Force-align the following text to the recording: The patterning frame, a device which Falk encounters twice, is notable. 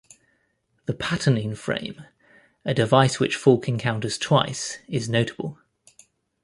The 0.87 0.95
patterning 0.95 1.53
frame, 1.53 2.05
a 2.65 2.73
device 2.73 3.19
which 3.19 3.35
Falk 3.35 3.69
encounters 3.69 4.17
twice, 4.17 4.79
is 4.87 5.07
notable. 5.07 5.59